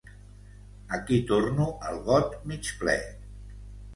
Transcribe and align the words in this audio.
Aquí 0.97 1.19
torno 1.33 1.67
al 1.89 2.01
got 2.09 2.35
mig 2.53 2.71
ple. 2.79 2.97